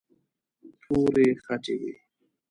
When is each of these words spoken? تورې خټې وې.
تورې 0.81 1.27
خټې 1.43 1.75
وې. 1.81 1.93